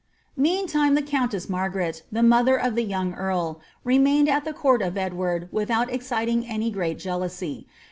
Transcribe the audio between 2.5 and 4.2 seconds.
of the young eari, re